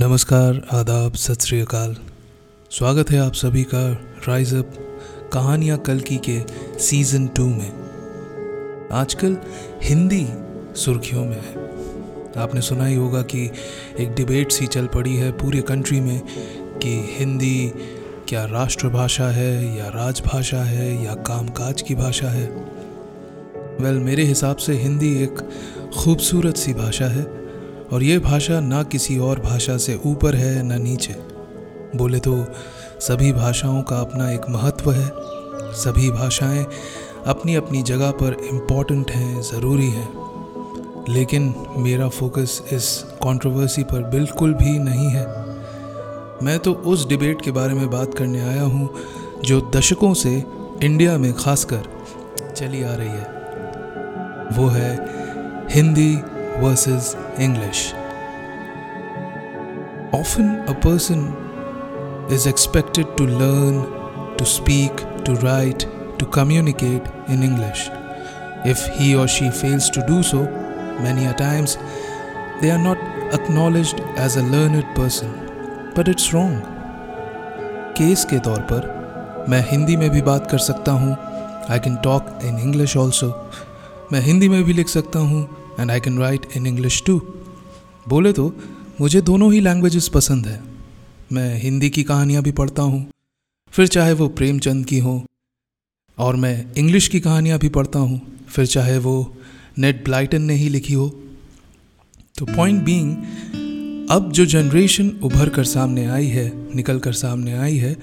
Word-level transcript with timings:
नमस्कार 0.00 0.66
आदाब 0.72 1.14
सत 1.14 1.40
श्री 1.40 1.60
अकाल। 1.60 1.96
स्वागत 2.70 3.10
है 3.10 3.18
आप 3.18 3.32
सभी 3.32 3.62
का 3.62 3.92
राइज 4.28 4.54
अप 4.54 4.98
कहानियाँ 5.32 5.78
कल 5.78 6.00
की 6.00 6.16
के 6.16 6.40
सीज़न 6.78 7.26
टू 7.26 7.46
में। 7.46 7.72
आजकल 8.92 9.36
हिंदी 9.82 10.26
सुर्खियों 10.76 11.24
में 11.24 11.36
है। 11.36 11.54
आपने 12.42 12.60
सुना 12.60 12.86
ही 12.86 12.94
होगा 12.94 13.22
कि 13.22 13.50
एक 14.00 14.14
डिबेट 14.14 14.52
सी 14.52 14.66
चल 14.66 14.86
पड़ी 14.86 15.16
है 15.16 15.32
पूरे 15.32 15.60
कंट्री 15.60 16.00
में 16.00 16.20
कि 16.78 17.16
हिंदी 17.18 17.72
क्या 18.28 18.44
राष्ट्रभाषा 18.44 19.28
है 19.28 19.78
या 19.78 19.88
राजभाषा 19.88 20.62
है 20.62 21.04
या 21.04 21.14
कामकाज 21.14 21.82
की 21.82 21.94
भाषा 21.94 22.28
है। 22.28 22.46
वेल 22.50 23.92
well, 23.92 24.06
मेरे 24.06 24.22
हिसाब 24.22 24.56
से 24.56 24.72
हिंदी 24.72 25.22
एक 25.22 25.38
खूबसूरत 25.98 26.56
सी 26.56 26.74
भाषा 26.74 27.06
है। 27.06 27.45
और 27.92 28.02
ये 28.02 28.18
भाषा 28.18 28.60
ना 28.60 28.82
किसी 28.82 29.18
और 29.18 29.40
भाषा 29.40 29.76
से 29.76 30.00
ऊपर 30.06 30.34
है, 30.34 30.62
ना 30.62 30.76
नीचे। 30.76 31.16
बोले 31.96 32.18
तो 32.18 32.44
सभी 33.00 33.32
भाषाओं 33.32 33.82
का 33.82 33.96
अपना 33.96 34.30
एक 34.30 34.40
महत्व 34.50 34.92
है। 34.92 35.12
सभी 35.72 36.10
भाषाएँ 36.10 36.66
अपनी 37.26 37.54
अपनी 37.54 37.82
जगह 37.82 38.10
पर 38.10 38.32
इंपॉर्टेंट 38.32 39.10
हैं, 39.10 39.42
ज़रूरी 39.42 39.90
हैं। 39.90 40.08
लेकिन 41.08 41.54
मेरा 41.76 42.08
फोकस 42.08 42.62
इस 42.72 43.04
कंट्रोवर्सी 43.22 43.82
पर 43.82 44.02
बिल्कुल 44.02 44.54
भी 44.54 44.78
नहीं 44.78 45.08
है। 45.08 45.26
मैं 46.42 46.58
तो 46.58 46.72
उस 46.72 47.08
डिबेट 47.08 47.42
के 47.42 47.50
बारे 47.50 47.74
में 47.74 47.90
बात 47.90 48.14
करने 48.14 48.40
आया 48.40 48.62
हूँ, 48.62 48.90
जो 49.44 49.70
दशकों 49.76 50.14
से 50.14 50.44
इंडिया 50.82 51.18
में 51.18 51.32
खासकर 51.32 51.82
चली 52.56 52.82
आ 52.82 52.94
रही 52.94 53.08
है। 53.08 53.36
वो 54.56 54.68
है 54.68 55.08
Hindi 55.70 56.18
versus 56.61 57.15
English. 57.37 57.93
Often 60.13 60.67
a 60.67 60.73
person 60.73 61.33
is 62.29 62.45
expected 62.45 63.07
to 63.17 63.23
learn, 63.23 63.85
to 64.37 64.45
speak, 64.45 64.95
to 65.25 65.35
write, 65.35 65.87
to 66.19 66.25
communicate 66.25 67.03
in 67.27 67.43
English. 67.43 67.89
If 68.65 68.85
he 68.97 69.15
or 69.15 69.27
she 69.27 69.49
fails 69.49 69.89
to 69.91 70.05
do 70.07 70.21
so, 70.21 70.43
many 71.01 71.25
a 71.25 71.33
times 71.33 71.77
they 72.61 72.71
are 72.71 72.77
not 72.77 72.97
acknowledged 73.33 74.01
as 74.17 74.37
a 74.37 74.43
learned 74.43 74.85
person. 74.95 75.31
But 75.95 76.07
it's 76.07 76.33
wrong. 76.33 76.61
Case 77.97 78.23
के 78.29 78.39
तौर 78.39 78.59
पर 78.71 79.45
मैं 79.49 79.61
हिंदी 79.69 79.95
में 79.97 80.09
भी 80.09 80.21
बात 80.21 80.49
कर 80.51 80.57
सकता 80.57 80.91
हूँ 81.01 81.15
I 81.71 81.79
can 81.79 81.95
talk 82.03 82.29
in 82.43 82.59
English 82.59 82.95
also 82.97 83.27
मैं 84.11 84.21
हिंदी 84.21 84.49
में 84.49 84.63
भी 84.63 84.73
लिख 84.73 84.87
सकता 84.89 85.19
हूँ 85.19 85.41
and 85.80 85.90
I 85.90 86.00
can 86.00 86.18
write 86.18 86.46
in 86.56 86.66
English 86.66 87.02
too 87.06 87.18
बोले 88.08 88.32
तो 88.32 88.52
मुझे 89.00 89.20
दोनों 89.22 89.52
ही 89.52 89.60
लैंग्वेजेस 89.60 90.08
पसंद 90.08 90.46
है। 90.46 90.60
मैं 91.32 91.54
हिंदी 91.60 91.90
की 91.90 92.02
कहानियाँ 92.02 92.42
भी 92.42 92.52
पढ़ता 92.52 92.82
हूँ। 92.82 93.06
फिर 93.72 93.86
चाहे 93.86 94.12
वो 94.12 94.28
प्रेमचंद 94.28 94.84
की 94.86 94.98
हो, 94.98 95.24
और 96.18 96.36
मैं 96.36 96.72
इंग्लिश 96.74 97.08
की 97.08 97.20
कहानियाँ 97.20 97.58
भी 97.58 97.68
पढ़ता 97.68 97.98
हूँ। 97.98 98.20
फिर 98.48 98.66
चाहे 98.66 98.98
वो 98.98 99.36
नेट 99.78 100.04
ब्लाइटन 100.04 100.42
ने 100.42 100.54
ही 100.54 100.68
लिखी 100.68 100.94
हो। 100.94 101.08
तो 102.38 102.46
पॉइंट 102.46 102.82
बीइंग 102.84 104.08
अब 104.10 104.30
जो 104.32 104.44
जनरेशन 104.46 105.08
उभर 105.24 105.48
कर 105.48 105.64
सामने 105.64 106.06
आई 106.06 106.26
है, 106.26 106.50
निकल 106.76 106.98
कर 106.98 107.12
सामने 107.14 107.54
आई 107.54 107.76
है, 107.76 107.96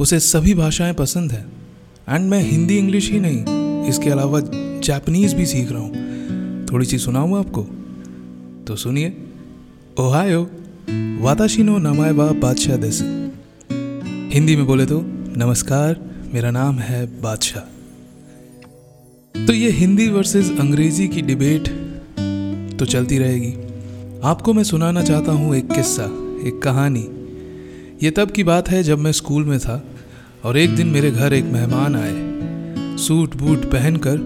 उसे 0.00 0.20
सभी 0.20 0.54
भाषाएँ 0.54 0.94
पसंद 0.94 1.32
है। 1.32 1.44
एंड 2.08 2.30
मैं 2.30 2.42
हिंदी 2.42 2.78
इंग्लिश 2.78 3.10
ही 3.10 3.20
नहीं, 3.20 3.88
इसके 3.88 4.10
अलावा 4.10 4.40
जापनीज़ 4.80 5.34
भी 5.36 5.46
सीख 5.46 5.72
रहा 5.72 5.80
हूँ। 5.80 6.11
थोड़ी 6.72 6.86
सी 6.86 6.98
सुनाऊँ 6.98 7.38
आपको? 7.38 7.62
तो 8.66 8.76
सुनिए। 8.76 9.16
ओहायो, 10.00 10.50
वाताशिनो 11.20 11.78
नमाय 11.78 12.12
बा 12.12 12.32
बादशाह 12.32 12.76
देस। 12.76 13.00
हिंदी 14.34 14.56
में 14.56 14.66
बोले 14.66 14.86
तो 14.86 15.02
नमस्कार, 15.36 16.00
मेरा 16.34 16.50
नाम 16.50 16.78
है 16.78 17.20
बादशाह। 17.20 17.62
तो 19.46 19.52
ये 19.52 19.70
हिंदी 19.70 20.08
वर्सेस 20.08 20.50
अंग्रेज़ी 20.60 21.08
की 21.08 21.22
डिबेट 21.22 21.68
तो 22.78 22.84
चलती 22.84 23.18
रहेगी। 23.18 23.52
आपको 24.24 24.52
मैं 24.52 24.64
सुनाना 24.64 25.02
चाहता 25.02 25.32
हूँ 25.32 25.54
एक 25.56 25.70
किस्सा, 25.70 26.04
एक 26.48 26.60
कहानी। 26.64 27.08
ये 28.02 28.10
तब 28.10 28.30
की 28.30 28.44
बात 28.44 28.68
है 28.68 28.82
जब 28.82 28.98
मैं 28.98 29.12
स्कूल 29.12 29.44
में 29.44 29.58
था 29.58 29.84
और 30.44 30.58
एक 30.58 30.76
दिन 30.76 30.86
मेरे 30.86 31.10
घर 31.10 31.32
एक 31.32 31.44
मेहमान 31.44 31.96
आए 31.96 32.16
सूट 32.96 33.36
बूट 33.36 33.64
पहनकर 33.64 34.18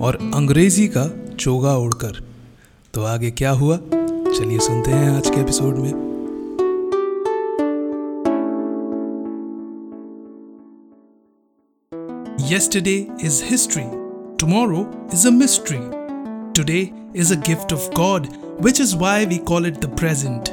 और 0.00 0.18
अंग्रेज़ी 0.34 0.88
का 0.88 1.23
चोगा 1.40 1.76
उड़कर 1.76 2.22
तो 2.94 3.04
आगे 3.04 3.30
क्या 3.30 3.50
हुआ 3.60 3.76
चलिए 3.76 4.58
सुनते 4.58 4.90
हैं 4.90 5.10
आज 5.16 5.30
के 5.30 5.40
एपिसोड 5.40 5.78
में 5.78 5.92
Yesterday 12.38 13.10
is 13.18 13.40
history. 13.40 13.86
Tomorrow 14.38 14.80
is 15.10 15.24
a 15.24 15.32
mystery. 15.32 15.80
Today 16.52 16.92
is 17.14 17.30
a 17.30 17.36
gift 17.36 17.72
of 17.72 17.88
God, 17.94 18.26
which 18.60 18.80
is 18.80 18.94
why 18.94 19.24
we 19.24 19.38
call 19.38 19.64
it 19.64 19.80
the 19.80 19.88
present. 20.00 20.50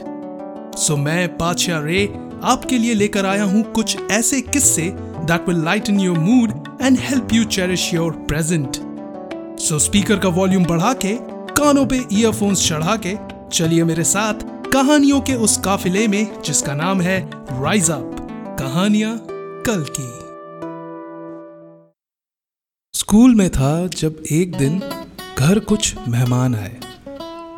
So 0.78 0.98
मैं 0.98 1.38
पाचा 1.38 1.80
रे 1.86 2.06
आपके 2.54 2.78
लिए 2.78 2.94
लेकर 2.94 3.26
आया 3.26 3.44
हूँ 3.44 3.64
कुछ 3.74 3.98
ऐसे 4.12 4.42
किस्से 4.42 4.90
that 5.28 5.46
will 5.48 5.62
lighten 5.68 6.00
your 6.00 6.16
mood 6.30 6.56
and 6.80 6.98
help 7.10 7.34
you 7.34 7.46
cherish 7.58 7.92
your 7.94 8.14
present. 8.32 8.82
So 9.62 9.80
speaker 9.80 10.20
का 10.20 10.30
वॉल्यूम 10.30 10.66
बढ़ा 10.66 10.94
के 10.94 11.18
कानों 11.54 11.86
पे 11.86 11.98
ईयरफोन्स 12.12 12.68
चढ़ा 12.70 12.96
के 13.06 13.16
चलिए 13.50 13.84
मेरे 13.84 14.04
साथ 14.04 14.34
कहानियों 14.72 15.20
के 15.22 15.34
उस 15.36 15.58
काफिले 15.58 16.08
में, 16.08 16.42
जिसका 16.42 16.74
नाम 16.74 17.02
है 17.02 17.20
राइज 17.34 17.92
अप 17.92 18.16
कहानियाँ 18.60 19.18
कल 19.68 19.86
की। 20.00 20.08
स्कूल 22.94 23.36
में 23.36 23.50
था 23.50 23.88
जब 23.88 24.24
एक 24.32 24.56
दिन 24.58 24.82
घर 25.38 25.60
कुछ 25.60 25.96
मेहमान 26.08 26.56
आए। 26.56 26.78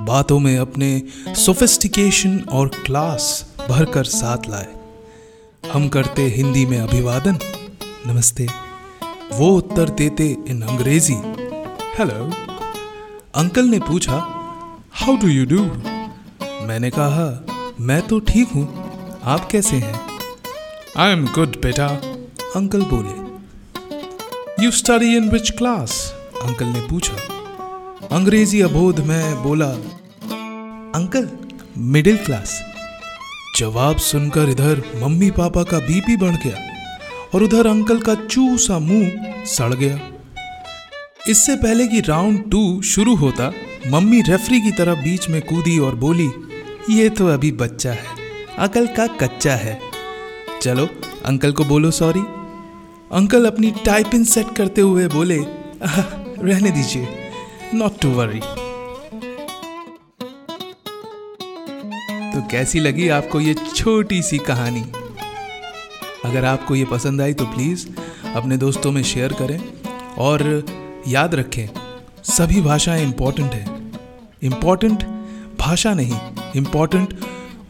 बातों 0.01 0.39
में 0.39 0.57
अपने 0.57 1.01
सोफिस्टिकेशन 1.27 2.39
और 2.39 2.71
क्लास 2.85 3.55
भरकर 3.69 4.03
साथ 4.03 4.49
लाए। 4.49 4.67
हम 5.73 5.87
करते 5.89 6.21
हिंदी 6.21 6.65
में 6.65 6.79
अभिवादन, 6.79 7.39
नमस्ते। 8.07 8.47
वो 9.33 9.49
उत्तर 9.57 9.89
देते 9.89 10.37
इन 10.47 10.61
अंग्रेज़ी। 10.61 11.42
हेलो 11.97 12.23
अंकल 13.35 13.65
ने 13.65 13.79
पूछा 13.79 14.13
हाउ 14.93 15.15
डू 15.15 15.27
यू 15.27 15.45
डू 15.45 15.63
मैंने 16.67 16.89
कहा, 16.89 17.25
मैं 17.79 18.01
तो 18.07 18.19
ठीक 18.19 18.49
हूँ। 18.49 18.63
आप 19.23 19.47
कैसे 19.51 19.75
हैं? 19.75 19.99
आई 20.97 21.11
एम 21.11 21.25
गुड 21.25 21.55
बेटा, 21.61 21.87
अंकल 22.55 22.81
बोले। 22.93 24.63
You 24.63 24.71
study 24.71 25.15
in 25.17 25.29
which 25.29 25.49
class 25.49 25.97
uncle 26.43 26.65
ने 26.65 26.81
पूछा। 26.81 27.17
अंग्रेज़ी 28.11 28.61
अबोध, 28.61 28.99
में 28.99 29.43
बोला। 29.43 29.69
अंकल 30.99 31.29
मिडिल 31.77 32.17
क्लास 32.17 32.59
जवाब 33.59 33.97
सुनकर 33.97 34.49
इधर 34.49 34.81
मम्मी 35.03 35.29
पापा 35.31 35.63
का 35.63 35.79
बीपी 35.79 36.17
बढ़ 36.17 36.35
गया 36.45 36.57
और 37.35 37.43
उधर 37.43 37.67
अंकल 37.67 37.99
का 37.99 38.15
चूसा 38.25 38.79
मुँह 38.79 39.45
सड़ 39.47 39.73
गया। 39.73 39.99
इससे 41.27 41.55
पहले 41.55 41.87
कि 41.87 41.99
राउंड 42.01 42.49
टू 42.51 42.81
शुरू 42.81 43.15
होता, 43.15 43.51
मम्मी 43.87 44.21
रेफरी 44.21 44.59
की 44.61 44.71
तरह 44.71 44.93
बीच 44.93 45.27
में 45.29 45.41
कूदी 45.41 45.77
और 45.79 45.95
बोली, 45.95 46.29
ये 46.89 47.09
तो 47.09 47.27
अभी 47.27 47.51
बच्चा 47.51 47.91
है, 47.91 48.05
अकल 48.57 48.87
का 48.87 49.05
कच्चा 49.07 49.53
है। 49.55 49.79
चलो, 50.61 50.87
अंकल 51.25 51.51
को 51.51 51.65
बोलो, 51.65 51.91
सॉरी। 51.91 52.19
अंकल 53.11 53.45
अपनी 53.45 53.71
टाइपिंग 53.85 54.25
सेट 54.25 54.55
करते 54.55 54.81
हुए 54.81 55.07
बोले 55.07 55.37
रहने 55.39 56.71
दीजिए 56.71 57.07
नॉट 57.73 57.99
टू 58.01 58.09
वरी 58.09 58.39
तो 62.29 62.47
कैसी 62.51 62.79
लगी 62.79 63.07
आपको 63.11 63.39
ये 63.39 63.53
छोटी 63.75 64.21
सी 64.21 64.37
कहानी? 64.37 64.81
अगर 66.25 66.45
आपको 66.45 66.75
ये 66.75 66.85
पसंद 66.85 67.21
आई 67.21 67.33
तो 67.33 67.45
प्लीज़ 67.45 67.87
अपने 68.35 68.57
दोस्तों 68.57 68.91
में 68.91 69.03
शेयर 69.03 69.33
करें 69.33 69.59
और 70.17 70.41
याद 71.07 71.35
रखें, 71.35 71.67
सभी 72.23 72.61
भाषाएँ 72.61 73.03
इंपॉर्टेंट 73.03 73.53
है। 73.53 73.91
इंपॉर्टेंट 74.43 75.03
भाषा 75.59 75.93
नहीं 75.93 76.19
इंपॉर्टेंट 76.55 77.19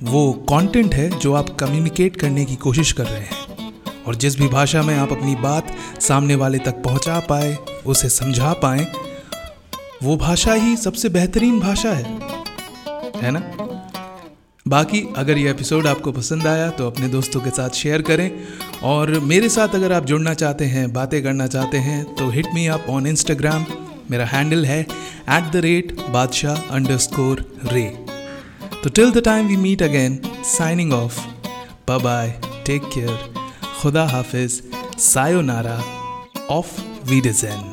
वो 0.04 0.34
कंटेंट 0.34 0.96
है 0.96 1.20
जो 1.20 1.34
आप 1.34 1.50
कम्युनिकेट 1.50 2.16
करने 2.16 2.46
की 2.46 2.56
कोशिश 2.56 2.92
कर 2.92 3.06
रहे 3.06 3.20
हैं। 3.20 3.64
और 4.08 4.16
जिस 4.16 4.40
भी 4.40 4.48
भाषा 4.48 4.82
में 4.82 4.98
आप 4.98 5.12
अपनी 5.12 5.36
बात 5.36 5.76
सामने 6.02 6.36
वाले 6.36 6.58
तक 6.58 6.72
पहुँचा 6.72 7.20
पाए, 7.20 7.58
उसे 7.86 8.10
समझा 8.10 8.54
पाए, 8.54 8.88
वो 10.04 10.18
भाषा 10.18 10.54
ही 10.54 10.76
सबसे 10.78 11.10
बेहतरीन 11.10 11.60
भाषा 11.60 11.90
है। 11.90 12.20
है 13.16 13.32
ना? 13.32 13.63
बाकी 14.74 15.02
अगर 15.18 15.38
ये 15.38 15.50
एपिसोड 15.52 15.88
आपको 15.88 16.12
पसंद 16.12 16.48
आया 16.48 16.70
तो 16.78 16.88
अपने 16.90 17.08
दोस्तों 17.16 17.42
के 17.42 17.50
साथ 17.58 17.82
शेयर 17.82 18.02
करें 18.10 18.30
और 18.92 19.10
मेरे 19.32 19.50
साथ 19.50 19.76
अगर 19.76 19.92
आप 19.94 20.06
जुड़ना 20.12 20.34
चाहते 20.34 20.66
हैं 20.76 20.92
बातें 20.94 21.22
करना 21.24 21.48
चाहते 21.56 21.78
हैं 21.88 22.04
तो 22.16 22.30
hit 22.30 22.48
me 22.54 22.66
up 22.76 22.86
on 22.90 23.08
Instagram 23.08 23.66
मेरा 24.12 24.26
हैंडल 24.26 24.66
है 24.66 24.80
at 24.82 25.52
the 25.52 25.62
rate 25.66 25.96
Badshah 26.14 26.74
underscore 27.06 27.46
ray 27.74 27.86
till 28.92 29.12
the 29.12 29.22
time 29.22 29.48
we 29.48 29.58
meet 29.58 29.82
again, 29.82 30.18
signing 30.44 30.92
off. 30.94 31.20
Bye 31.86 32.00
bye. 32.00 32.36
Take 32.64 32.90
care. 32.92 33.18
Khuda 33.78 34.08
Hafiz. 34.08 34.62
Sayonara. 34.98 35.78
Auf 36.50 36.76
Wiedersehen. 37.06 37.73